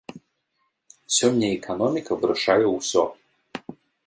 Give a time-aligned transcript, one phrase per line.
[1.17, 3.03] Сёння эканоміка вырашае усё.